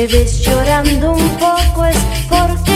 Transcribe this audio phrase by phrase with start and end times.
[0.00, 2.69] me ves llorando un poco es porque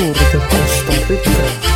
[0.00, 1.69] Kurde, prosto, wytrę.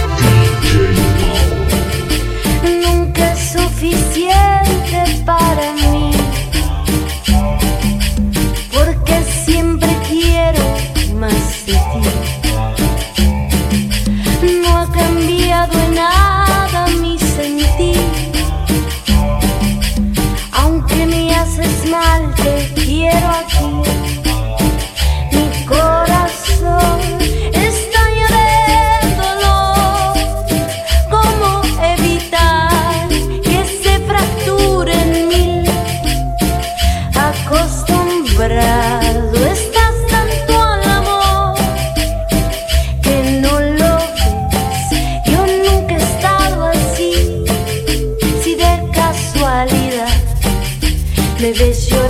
[51.44, 52.03] Living is your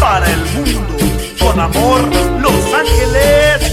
[0.00, 0.96] para el mundo.
[1.38, 2.00] Con amor,
[2.40, 3.65] Los Ángeles